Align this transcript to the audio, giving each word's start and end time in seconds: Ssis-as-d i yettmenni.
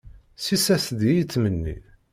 Ssis-as-d 0.37 0.99
i 1.09 1.11
yettmenni. 1.17 1.77